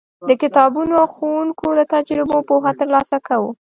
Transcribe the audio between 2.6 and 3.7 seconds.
ترلاسه کوو.